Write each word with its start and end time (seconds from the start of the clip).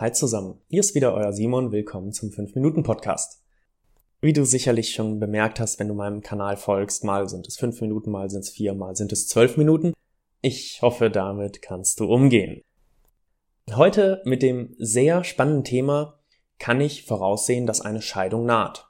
Hi 0.00 0.10
zusammen, 0.12 0.58
hier 0.70 0.80
ist 0.80 0.94
wieder 0.94 1.12
euer 1.12 1.34
Simon, 1.34 1.72
willkommen 1.72 2.14
zum 2.14 2.30
5-Minuten-Podcast. 2.30 3.42
Wie 4.22 4.32
du 4.32 4.46
sicherlich 4.46 4.94
schon 4.94 5.20
bemerkt 5.20 5.60
hast, 5.60 5.78
wenn 5.78 5.88
du 5.88 5.94
meinem 5.94 6.22
Kanal 6.22 6.56
folgst, 6.56 7.04
mal 7.04 7.28
sind 7.28 7.46
es 7.46 7.58
5 7.58 7.82
Minuten, 7.82 8.10
mal 8.10 8.30
sind 8.30 8.40
es 8.40 8.48
4, 8.48 8.72
mal 8.72 8.96
sind 8.96 9.12
es 9.12 9.28
12 9.28 9.58
Minuten. 9.58 9.92
Ich 10.40 10.80
hoffe, 10.80 11.10
damit 11.10 11.60
kannst 11.60 12.00
du 12.00 12.06
umgehen. 12.06 12.62
Heute 13.74 14.22
mit 14.24 14.40
dem 14.40 14.74
sehr 14.78 15.22
spannenden 15.22 15.64
Thema 15.64 16.18
kann 16.58 16.80
ich 16.80 17.04
voraussehen, 17.04 17.66
dass 17.66 17.82
eine 17.82 18.00
Scheidung 18.00 18.46
naht. 18.46 18.88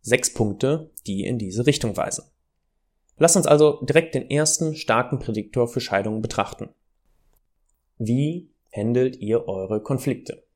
Sechs 0.00 0.34
Punkte, 0.34 0.90
die 1.06 1.22
in 1.22 1.38
diese 1.38 1.66
Richtung 1.66 1.96
weisen. 1.96 2.24
Lass 3.16 3.36
uns 3.36 3.46
also 3.46 3.80
direkt 3.82 4.16
den 4.16 4.28
ersten 4.28 4.74
starken 4.74 5.20
Prädiktor 5.20 5.68
für 5.68 5.80
Scheidungen 5.80 6.20
betrachten. 6.20 6.70
Wie 7.96 8.50
handelt 8.72 9.18
ihr 9.18 9.46
eure 9.46 9.80
Konflikte? 9.80 10.47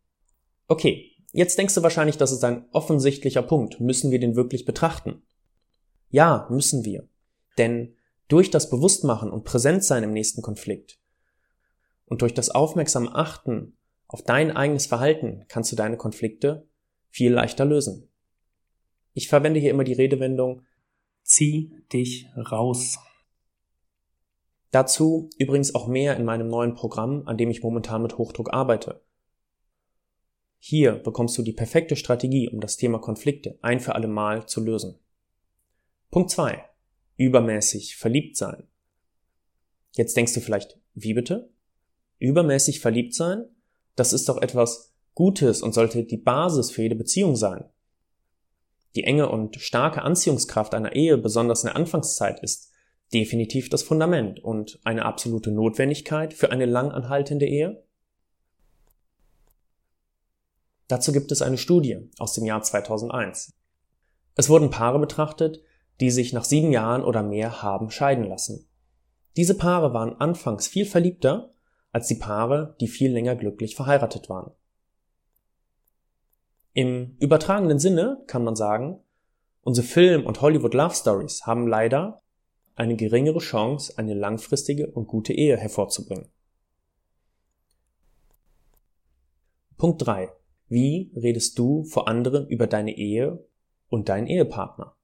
Okay, 0.72 1.12
jetzt 1.32 1.58
denkst 1.58 1.74
du 1.74 1.82
wahrscheinlich, 1.82 2.16
das 2.16 2.32
ist 2.32 2.42
ein 2.44 2.64
offensichtlicher 2.72 3.42
Punkt. 3.42 3.78
Müssen 3.78 4.10
wir 4.10 4.18
den 4.18 4.36
wirklich 4.36 4.64
betrachten? 4.64 5.22
Ja, 6.08 6.46
müssen 6.48 6.86
wir. 6.86 7.10
Denn 7.58 7.94
durch 8.28 8.48
das 8.48 8.70
Bewusstmachen 8.70 9.30
und 9.30 9.44
Präsentsein 9.44 10.02
im 10.02 10.14
nächsten 10.14 10.40
Konflikt 10.40 10.98
und 12.06 12.22
durch 12.22 12.32
das 12.32 12.48
aufmerksame 12.48 13.14
Achten 13.14 13.76
auf 14.06 14.22
dein 14.22 14.50
eigenes 14.50 14.86
Verhalten 14.86 15.44
kannst 15.46 15.70
du 15.70 15.76
deine 15.76 15.98
Konflikte 15.98 16.66
viel 17.10 17.34
leichter 17.34 17.66
lösen. 17.66 18.08
Ich 19.12 19.28
verwende 19.28 19.60
hier 19.60 19.72
immer 19.72 19.84
die 19.84 19.92
Redewendung 19.92 20.62
zieh 21.22 21.76
dich 21.92 22.30
raus. 22.50 22.98
Dazu 24.70 25.28
übrigens 25.36 25.74
auch 25.74 25.86
mehr 25.86 26.16
in 26.16 26.24
meinem 26.24 26.48
neuen 26.48 26.72
Programm, 26.72 27.24
an 27.26 27.36
dem 27.36 27.50
ich 27.50 27.62
momentan 27.62 28.00
mit 28.00 28.16
Hochdruck 28.16 28.54
arbeite. 28.54 29.02
Hier 30.64 30.92
bekommst 30.92 31.36
du 31.36 31.42
die 31.42 31.52
perfekte 31.52 31.96
Strategie, 31.96 32.48
um 32.48 32.60
das 32.60 32.76
Thema 32.76 33.00
Konflikte 33.00 33.58
ein 33.62 33.80
für 33.80 33.96
alle 33.96 34.06
Mal 34.06 34.46
zu 34.46 34.62
lösen. 34.62 34.96
Punkt 36.12 36.30
zwei: 36.30 36.64
Übermäßig 37.16 37.96
verliebt 37.96 38.36
sein. 38.36 38.68
Jetzt 39.96 40.16
denkst 40.16 40.34
du 40.34 40.40
vielleicht, 40.40 40.78
wie 40.94 41.14
bitte? 41.14 41.50
Übermäßig 42.20 42.78
verliebt 42.78 43.12
sein? 43.12 43.44
Das 43.96 44.12
ist 44.12 44.28
doch 44.28 44.40
etwas 44.40 44.94
Gutes 45.16 45.62
und 45.62 45.74
sollte 45.74 46.04
die 46.04 46.16
Basis 46.16 46.70
für 46.70 46.82
jede 46.82 46.94
Beziehung 46.94 47.34
sein. 47.34 47.64
Die 48.94 49.02
enge 49.02 49.30
und 49.30 49.56
starke 49.56 50.02
Anziehungskraft 50.02 50.74
einer 50.74 50.94
Ehe, 50.94 51.18
besonders 51.18 51.64
in 51.64 51.70
der 51.70 51.76
Anfangszeit, 51.76 52.38
ist 52.40 52.70
definitiv 53.12 53.68
das 53.68 53.82
Fundament 53.82 54.38
und 54.38 54.78
eine 54.84 55.06
absolute 55.06 55.50
Notwendigkeit 55.50 56.32
für 56.32 56.52
eine 56.52 56.66
lang 56.66 56.92
anhaltende 56.92 57.46
Ehe? 57.46 57.82
Dazu 60.92 61.10
gibt 61.10 61.32
es 61.32 61.40
eine 61.40 61.56
Studie 61.56 62.10
aus 62.18 62.34
dem 62.34 62.44
Jahr 62.44 62.62
2001. 62.62 63.54
Es 64.34 64.50
wurden 64.50 64.68
Paare 64.68 64.98
betrachtet, 64.98 65.62
die 66.00 66.10
sich 66.10 66.34
nach 66.34 66.44
sieben 66.44 66.70
Jahren 66.70 67.02
oder 67.02 67.22
mehr 67.22 67.62
haben 67.62 67.90
scheiden 67.90 68.24
lassen. 68.24 68.68
Diese 69.38 69.56
Paare 69.56 69.94
waren 69.94 70.20
anfangs 70.20 70.68
viel 70.68 70.84
verliebter 70.84 71.54
als 71.92 72.08
die 72.08 72.16
Paare, 72.16 72.76
die 72.78 72.88
viel 72.88 73.10
länger 73.10 73.36
glücklich 73.36 73.74
verheiratet 73.74 74.28
waren. 74.28 74.50
Im 76.74 77.16
übertragenen 77.20 77.78
Sinne 77.78 78.22
kann 78.26 78.44
man 78.44 78.54
sagen, 78.54 79.00
unsere 79.62 79.86
Film- 79.86 80.26
und 80.26 80.42
Hollywood 80.42 80.74
Love 80.74 80.94
Stories 80.94 81.46
haben 81.46 81.68
leider 81.68 82.20
eine 82.74 82.96
geringere 82.96 83.38
Chance, 83.38 83.96
eine 83.96 84.12
langfristige 84.12 84.88
und 84.90 85.06
gute 85.06 85.32
Ehe 85.32 85.56
hervorzubringen. 85.56 86.30
Punkt 89.78 90.06
3. 90.06 90.30
Wie 90.72 91.12
redest 91.14 91.58
du 91.58 91.84
vor 91.84 92.08
anderen 92.08 92.48
über 92.48 92.66
deine 92.66 92.96
Ehe 92.96 93.46
und 93.90 94.08
deinen 94.08 94.26
Ehepartner? 94.26 94.96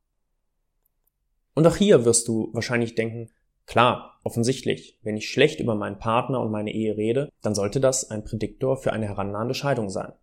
Und 1.52 1.66
auch 1.66 1.76
hier 1.76 2.06
wirst 2.06 2.26
du 2.26 2.48
wahrscheinlich 2.54 2.94
denken, 2.94 3.28
klar, 3.66 4.18
offensichtlich, 4.24 4.98
wenn 5.02 5.18
ich 5.18 5.28
schlecht 5.28 5.60
über 5.60 5.74
meinen 5.74 5.98
Partner 5.98 6.40
und 6.40 6.50
meine 6.50 6.72
Ehe 6.72 6.96
rede, 6.96 7.28
dann 7.42 7.54
sollte 7.54 7.80
das 7.80 8.10
ein 8.10 8.24
Prädiktor 8.24 8.78
für 8.78 8.94
eine 8.94 9.08
herannahende 9.08 9.52
Scheidung 9.52 9.90
sein. 9.90 10.14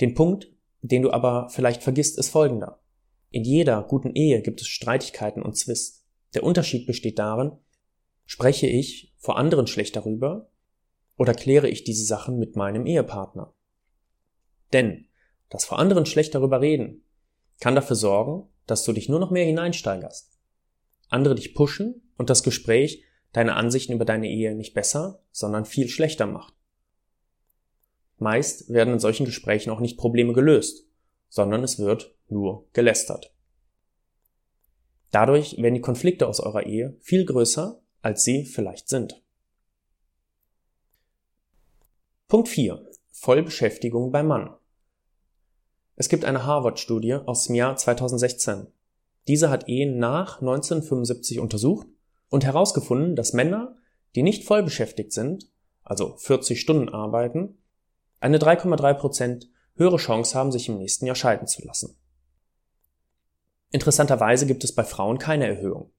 Den 0.00 0.14
Punkt, 0.14 0.50
den 0.82 1.02
du 1.02 1.12
aber 1.12 1.48
vielleicht 1.50 1.84
vergisst, 1.84 2.18
ist 2.18 2.30
folgender. 2.30 2.80
In 3.30 3.44
jeder 3.44 3.84
guten 3.84 4.16
Ehe 4.16 4.42
gibt 4.42 4.62
es 4.62 4.66
Streitigkeiten 4.66 5.44
und 5.44 5.56
Zwist. 5.56 6.04
Der 6.34 6.42
Unterschied 6.42 6.88
besteht 6.88 7.20
darin, 7.20 7.52
spreche 8.26 8.66
ich 8.66 9.14
vor 9.16 9.38
anderen 9.38 9.68
schlecht 9.68 9.94
darüber 9.94 10.50
oder 11.16 11.34
kläre 11.34 11.68
ich 11.68 11.84
diese 11.84 12.04
Sachen 12.04 12.36
mit 12.36 12.56
meinem 12.56 12.84
Ehepartner. 12.84 13.54
Denn 14.72 15.06
das 15.48 15.64
vor 15.64 15.78
anderen 15.78 16.06
schlecht 16.06 16.34
darüber 16.34 16.60
reden 16.60 17.02
kann 17.60 17.74
dafür 17.74 17.96
sorgen, 17.96 18.48
dass 18.66 18.84
du 18.84 18.92
dich 18.92 19.08
nur 19.08 19.20
noch 19.20 19.30
mehr 19.30 19.44
hineinsteigerst. 19.44 20.38
Andere 21.08 21.34
dich 21.34 21.54
pushen 21.54 22.02
und 22.16 22.30
das 22.30 22.42
Gespräch 22.42 23.04
deine 23.32 23.54
Ansichten 23.54 23.92
über 23.92 24.04
deine 24.04 24.28
Ehe 24.28 24.54
nicht 24.54 24.74
besser, 24.74 25.22
sondern 25.30 25.64
viel 25.64 25.88
schlechter 25.88 26.26
macht. 26.26 26.54
Meist 28.18 28.70
werden 28.70 28.94
in 28.94 28.98
solchen 28.98 29.26
Gesprächen 29.26 29.70
auch 29.70 29.80
nicht 29.80 29.98
Probleme 29.98 30.32
gelöst, 30.32 30.86
sondern 31.28 31.62
es 31.62 31.78
wird 31.78 32.14
nur 32.28 32.66
gelästert. 32.72 33.34
Dadurch 35.10 35.56
werden 35.58 35.74
die 35.74 35.80
Konflikte 35.80 36.28
aus 36.28 36.40
eurer 36.40 36.66
Ehe 36.66 36.96
viel 37.00 37.24
größer, 37.24 37.80
als 38.02 38.24
sie 38.24 38.44
vielleicht 38.44 38.88
sind. 38.88 39.22
Punkt 42.28 42.48
4. 42.48 42.88
Vollbeschäftigung 43.10 44.12
beim 44.12 44.28
Mann. 44.28 44.54
Es 46.00 46.08
gibt 46.08 46.24
eine 46.24 46.46
Harvard-Studie 46.46 47.12
aus 47.12 47.44
dem 47.44 47.56
Jahr 47.56 47.76
2016. 47.76 48.68
Diese 49.28 49.50
hat 49.50 49.68
Ehen 49.68 49.98
nach 49.98 50.40
1975 50.40 51.40
untersucht 51.40 51.86
und 52.30 52.42
herausgefunden, 52.42 53.16
dass 53.16 53.34
Männer, 53.34 53.76
die 54.14 54.22
nicht 54.22 54.46
voll 54.46 54.62
beschäftigt 54.62 55.12
sind, 55.12 55.52
also 55.82 56.16
40 56.16 56.58
Stunden 56.58 56.88
arbeiten, 56.88 57.58
eine 58.18 58.38
3,3% 58.38 59.48
höhere 59.74 59.98
Chance 59.98 60.38
haben, 60.38 60.52
sich 60.52 60.70
im 60.70 60.78
nächsten 60.78 61.04
Jahr 61.04 61.16
scheiden 61.16 61.46
zu 61.46 61.62
lassen. 61.66 61.98
Interessanterweise 63.68 64.46
gibt 64.46 64.64
es 64.64 64.74
bei 64.74 64.84
Frauen 64.84 65.18
keine 65.18 65.48
Erhöhung. 65.48 65.92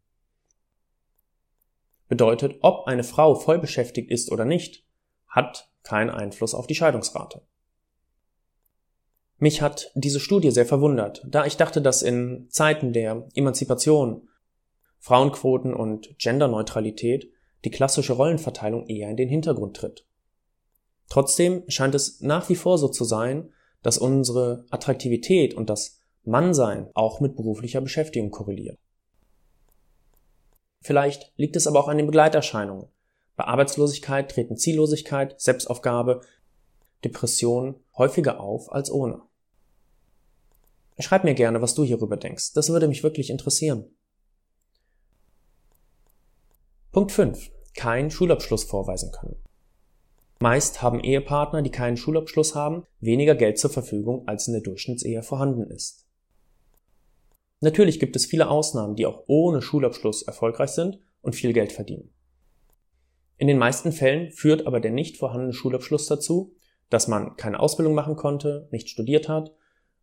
Bedeutet, 2.08 2.58
ob 2.62 2.88
eine 2.88 3.04
Frau 3.04 3.36
voll 3.36 3.60
beschäftigt 3.60 4.10
ist 4.10 4.32
oder 4.32 4.46
nicht, 4.46 4.84
hat 5.28 5.72
keinen 5.84 6.10
Einfluss 6.10 6.56
auf 6.56 6.66
die 6.66 6.74
Scheidungsrate. 6.74 7.44
Mich 9.42 9.64
hat 9.64 9.92
diese 9.96 10.20
Studie 10.20 10.52
sehr 10.52 10.68
verwundert, 10.68 11.26
da 11.28 11.48
ich 11.48 11.58
dachte, 11.58 11.82
dass 11.82 12.04
in 12.04 12.46
Zeiten 12.52 12.94
der 12.94 13.28
Emanzipation, 13.34 14.30
Frauenquoten 15.00 15.74
und 15.74 16.16
Genderneutralität 16.20 17.28
die 17.66 17.72
klassische 17.72 18.14
Rollenverteilung 18.14 18.86
eher 18.86 19.10
in 19.10 19.18
den 19.18 19.30
Hintergrund 19.30 19.78
tritt. 19.78 20.06
Trotzdem 21.10 21.64
scheint 21.70 21.96
es 21.96 22.22
nach 22.22 22.50
wie 22.50 22.56
vor 22.56 22.78
so 22.78 22.88
zu 22.88 23.04
sein, 23.04 23.52
dass 23.82 23.98
unsere 23.98 24.68
Attraktivität 24.70 25.56
und 25.56 25.72
das 25.72 26.00
Mannsein 26.24 26.92
auch 26.94 27.20
mit 27.20 27.36
beruflicher 27.36 27.82
Beschäftigung 27.82 28.30
korreliert. 28.30 28.78
Vielleicht 30.82 31.34
liegt 31.36 31.56
es 31.56 31.66
aber 31.66 31.80
auch 31.80 31.88
an 31.88 31.98
den 31.98 32.06
Begleiterscheinungen. 32.06 32.90
Bei 33.36 33.46
Arbeitslosigkeit 33.46 34.30
treten 34.30 34.56
Ziellosigkeit, 34.56 35.42
Selbstaufgabe, 35.42 36.22
Depression 37.04 37.80
häufiger 37.98 38.40
auf 38.40 38.72
als 38.72 38.92
ohne. 38.92 39.24
Schreib 41.02 41.24
mir 41.24 41.34
gerne, 41.34 41.62
was 41.62 41.76
du 41.76 41.84
hierüber 41.84 42.18
denkst. 42.18 42.54
Das 42.54 42.70
würde 42.70 42.88
mich 42.88 43.04
wirklich 43.04 43.30
interessieren. 43.30 43.86
Punkt 46.92 47.12
5. 47.12 47.52
Kein 47.76 48.12
Schulabschluss 48.12 48.66
vorweisen 48.66 49.12
können. 49.12 49.38
Meist 50.40 50.82
haben 50.82 51.00
Ehepartner, 51.00 51.62
die 51.62 51.70
keinen 51.70 51.98
Schulabschluss 51.98 52.56
haben, 52.56 52.84
weniger 53.00 53.36
Geld 53.36 53.60
zur 53.60 53.70
Verfügung, 53.70 54.28
als 54.28 54.48
in 54.48 54.54
der 54.54 54.64
Durchschnittsehe 54.64 55.24
vorhanden 55.24 55.70
ist. 55.70 56.08
Natürlich 57.60 58.00
gibt 58.00 58.16
es 58.16 58.26
viele 58.26 58.50
Ausnahmen, 58.50 58.96
die 58.96 59.06
auch 59.06 59.24
ohne 59.28 59.62
Schulabschluss 59.62 60.24
erfolgreich 60.24 60.72
sind 60.72 61.00
und 61.22 61.36
viel 61.36 61.54
Geld 61.54 61.72
verdienen. 61.72 62.12
In 63.38 63.48
den 63.48 63.60
meisten 63.60 63.92
Fällen 63.92 64.32
führt 64.32 64.66
aber 64.66 64.80
der 64.80 64.92
nicht 64.92 65.18
vorhandene 65.18 65.54
Schulabschluss 65.54 66.08
dazu, 66.08 66.56
dass 66.90 67.08
man 67.08 67.38
keine 67.38 67.60
Ausbildung 67.60 67.94
machen 67.94 68.16
konnte, 68.16 68.68
nicht 68.72 68.90
studiert 68.90 69.30
hat 69.30 69.52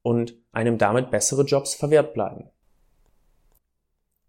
und 0.02 0.34
einem 0.52 0.78
damit 0.78 1.10
bessere 1.10 1.44
Jobs 1.44 1.74
verwehrt 1.74 2.14
bleiben. 2.14 2.50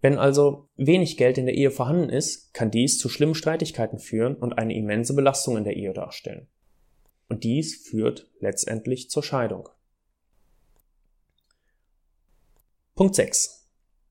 Wenn 0.02 0.18
also 0.18 0.70
wenig 0.78 1.18
Geld 1.18 1.38
in 1.38 1.46
der 1.46 1.56
Ehe 1.56 1.72
vorhanden 1.72 2.10
ist, 2.10 2.54
kann 2.54 2.72
dies 2.72 2.98
zu 2.98 3.10
schlimmen 3.10 3.36
Streitigkeiten 3.36 4.00
führen 4.00 4.36
und 4.36 4.58
eine 4.58 4.74
immense 4.76 5.14
Belastung 5.14 5.58
in 5.58 5.66
der 5.66 5.76
Ehe 5.76 5.94
darstellen. 5.94 6.48
Und 7.28 7.44
dies 7.44 7.88
führt 7.88 8.30
letztendlich 8.40 9.10
zur 9.10 9.24
Scheidung. 9.24 9.70
Punkt 12.96 13.16
6. 13.16 13.68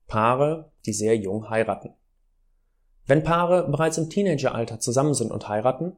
Paare, 0.07 0.71
die 0.85 0.93
sehr 0.93 1.15
jung 1.17 1.49
heiraten. 1.49 1.93
Wenn 3.05 3.23
Paare 3.23 3.67
bereits 3.69 3.97
im 3.97 4.09
Teenageralter 4.09 4.79
zusammen 4.79 5.15
sind 5.15 5.31
und 5.31 5.47
heiraten, 5.47 5.95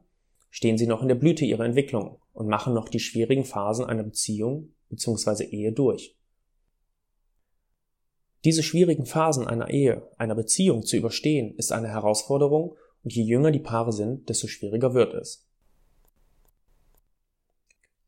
stehen 0.50 0.78
sie 0.78 0.86
noch 0.86 1.02
in 1.02 1.08
der 1.08 1.14
Blüte 1.14 1.44
ihrer 1.44 1.64
Entwicklung 1.64 2.18
und 2.32 2.48
machen 2.48 2.74
noch 2.74 2.88
die 2.88 3.00
schwierigen 3.00 3.44
Phasen 3.44 3.84
einer 3.84 4.02
Beziehung 4.02 4.72
bzw. 4.92 5.44
Ehe 5.44 5.72
durch. 5.72 6.16
Diese 8.44 8.62
schwierigen 8.62 9.06
Phasen 9.06 9.46
einer 9.46 9.70
Ehe, 9.70 10.08
einer 10.18 10.34
Beziehung 10.34 10.84
zu 10.84 10.96
überstehen, 10.96 11.54
ist 11.56 11.72
eine 11.72 11.88
Herausforderung 11.88 12.76
und 13.02 13.12
je 13.12 13.22
jünger 13.22 13.50
die 13.50 13.60
Paare 13.60 13.92
sind, 13.92 14.28
desto 14.28 14.46
schwieriger 14.46 14.94
wird 14.94 15.14
es. 15.14 15.48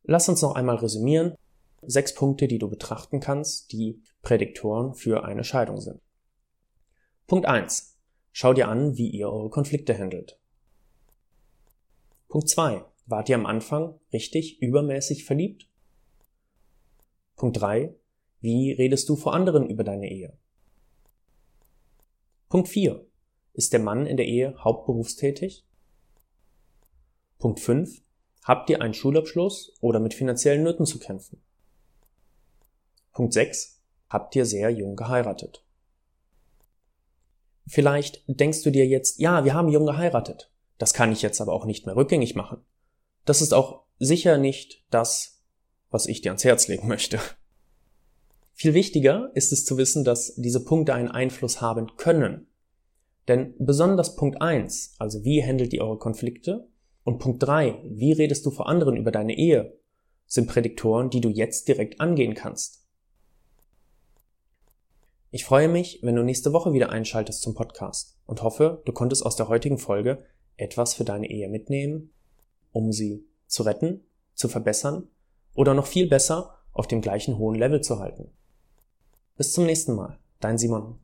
Lass 0.03 0.29
uns 0.29 0.43
noch 0.43 0.55
einmal 0.55 0.77
resümieren. 0.77 1.35
Sechs 1.83 2.15
Punkte, 2.15 2.49
die 2.49 2.59
du 2.59 2.69
betrachten 2.69 3.21
kannst, 3.21 3.73
die 3.73 4.03
Prädiktoren 4.23 4.95
für 4.95 5.25
eine 5.25 5.45
Scheidung 5.45 5.81
sind. 5.81 6.01
Punkt 7.27 7.47
eins: 7.47 7.99
Schau 8.33 8.53
dir 8.53 8.69
an, 8.69 8.97
wie 8.97 9.11
ihr 9.11 9.31
eure 9.31 9.51
Konflikte 9.51 9.97
handelt. 9.97 10.39
Punkt 12.29 12.49
zwei: 12.49 12.85
Wart 13.07 13.29
ihr 13.29 13.37
am 13.37 13.47
Anfang 13.47 14.01
richtig 14.13 14.61
übermäßig 14.61 15.25
verliebt? 15.25 15.69
Punkt 17.37 17.61
drei: 17.61 17.95
Wie 18.41 18.73
redest 18.73 19.09
du 19.09 19.17
vor 19.17 19.35
anderen 19.35 19.69
über 19.69 19.85
deine 19.85 20.11
Ehe? 20.11 20.37
Punkt 22.49 22.69
vier: 22.69 23.07
Ist 23.53 23.73
der 23.73 23.81
Mann 23.81 24.07
in 24.07 24.17
der 24.17 24.27
Ehe 24.27 24.57
hauptberufstätig? 24.59 25.65
Punkt 27.39 27.61
fünf: 27.61 28.03
Habt 28.45 28.69
ihr 28.69 28.83
einen 28.83 28.95
Schulabschluss 28.95 29.73
oder 29.81 30.01
mit 30.01 30.13
finanziellen 30.13 30.63
Nöten 30.63 30.85
zu 30.85 30.99
kämpfen? 30.99 31.43
Punkt 33.15 33.33
6. 33.33 33.81
Habt 34.11 34.37
ihr 34.37 34.45
sehr 34.45 34.71
jung 34.71 34.97
geheiratet? 34.97 35.65
Vielleicht 37.67 38.23
denkst 38.27 38.63
du 38.63 38.71
dir 38.71 38.87
jetzt, 38.87 39.19
ja, 39.19 39.45
wir 39.45 39.55
haben 39.55 39.69
jung 39.69 39.87
geheiratet. 39.87 40.53
Das 40.77 40.93
kann 40.93 41.11
ich 41.13 41.23
jetzt 41.23 41.41
aber 41.41 41.55
auch 41.55 41.65
nicht 41.65 41.87
mehr 41.87 41.97
rückgängig 41.97 42.35
machen. 42.35 42.63
Das 43.25 43.41
ist 43.41 43.55
auch 43.55 43.85
sicher 43.99 44.37
nicht 44.37 44.85
das, 44.91 45.34
was 45.95 46.07
ich 46.07 46.23
dir 46.23 46.33
ans 46.33 46.43
Herz 46.43 46.67
legen 46.67 46.89
möchte. 46.89 47.21
Viel 48.53 48.75
wichtiger 48.75 49.31
ist 49.35 49.53
es 49.53 49.65
zu 49.65 49.79
wissen, 49.79 50.03
dass 50.03 50.35
diese 50.35 50.65
Punkte 50.65 50.93
einen 50.93 51.09
Einfluss 51.09 51.61
haben 51.61 51.97
können. 51.97 52.49
Denn 53.29 53.55
besonders 53.61 54.17
Punkt 54.17 54.43
1, 54.43 54.97
also 54.99 55.25
wie 55.25 55.45
handelt 55.45 55.73
ihr 55.73 55.85
eure 55.85 55.99
Konflikte, 55.99 56.67
und 57.05 57.19
Punkt 57.19 57.43
drei: 57.43 57.81
Wie 57.85 58.13
redest 58.13 58.45
du 58.45 58.51
vor 58.51 58.69
anderen 58.69 58.97
über 58.97 59.13
deine 59.13 59.37
Ehe? 59.37 59.79
sind 60.27 60.49
Prädiktoren, 60.49 61.11
die 61.11 61.21
du 61.21 61.29
jetzt 61.29 61.69
direkt 61.69 62.01
angehen 62.01 62.35
kannst. 62.35 62.87
Ich 65.31 65.45
freue 65.45 65.69
mich, 65.69 66.01
wenn 66.03 66.17
du 66.17 66.25
nächste 66.25 66.53
Woche 66.53 66.73
wieder 66.73 66.91
einschaltest 66.91 67.41
zum 67.41 67.55
Podcast 67.55 68.19
und 68.27 68.43
hoffe, 68.43 68.83
du 68.85 68.93
konntest 68.93 69.25
aus 69.25 69.37
der 69.37 69.49
heutigen 69.49 69.79
Folge 69.79 70.25
etwas 70.57 70.95
für 70.95 71.05
deine 71.05 71.31
Ehe 71.31 71.49
mitnehmen, 71.49 72.11
um 72.73 72.91
sie 72.91 73.27
zu 73.47 73.63
retten, 73.63 74.05
zu 74.35 74.49
verbessern 74.49 75.09
oder 75.55 75.75
noch 75.75 75.87
viel 75.87 76.09
besser 76.09 76.59
auf 76.73 76.87
dem 76.87 77.01
gleichen 77.01 77.39
hohen 77.39 77.57
Level 77.57 77.81
zu 77.81 77.99
halten. 77.99 78.31
Bis 79.37 79.53
zum 79.53 79.67
nächsten 79.67 79.95
Mal, 79.95 80.19
dein 80.41 80.59
Simon. 80.59 80.99